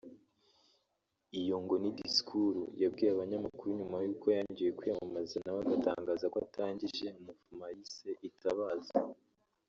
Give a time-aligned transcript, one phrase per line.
[1.39, 7.75] Iyo ngo ni discours yabwiye abanyamakuru nyuma y’uko yangiwe kwiyamamaza nawe agatangaza ko atangije ‘Mouvement’
[7.77, 8.95] yise ‘Itabaza’